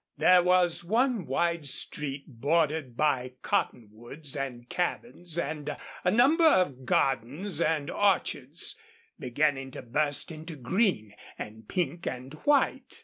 [0.17, 7.61] There was one wide street bordered by cottonwoods and cabins, and a number of gardens
[7.61, 8.79] and orchards,
[9.19, 12.99] beginning to burst into green and pink and white.